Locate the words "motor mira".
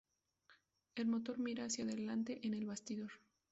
1.05-1.65